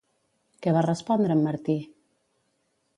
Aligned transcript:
Què 0.65 0.73
va 0.77 0.83
respondre 0.87 1.37
en 1.39 1.47
Martí? 1.51 1.79